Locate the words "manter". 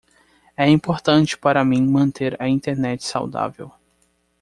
1.85-2.35